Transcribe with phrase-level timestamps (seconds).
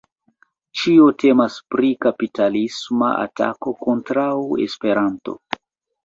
[0.83, 4.31] Ĉio temas pri kapitalisma atako kontraŭ
[4.67, 5.37] Esperanto.